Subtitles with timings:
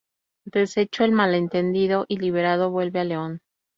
[0.45, 3.39] Deshecho el malentendido y liberado vuelve a León.